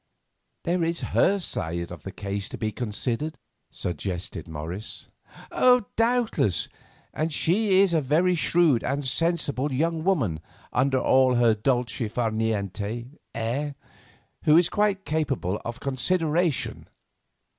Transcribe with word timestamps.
"There 0.63 0.83
is 0.83 1.01
her 1.13 1.37
side 1.37 1.91
of 1.91 2.01
the 2.01 2.11
case 2.11 2.49
to 2.49 2.57
be 2.57 2.71
considered," 2.71 3.37
suggested 3.69 4.47
Morris. 4.47 5.09
"Doubtless, 5.95 6.69
and 7.13 7.31
she 7.31 7.81
is 7.81 7.93
a 7.93 8.01
very 8.01 8.33
shrewd 8.33 8.83
and 8.83 9.05
sensible 9.05 9.71
young 9.71 10.03
woman 10.03 10.39
under 10.73 10.99
all 10.99 11.35
her 11.35 11.53
'dolce 11.53 12.07
far 12.07 12.31
niente' 12.31 13.15
air, 13.35 13.75
who 14.41 14.57
is 14.57 14.69
quite 14.69 15.05
capable 15.05 15.61
of 15.63 15.79
consideration." 15.79 16.87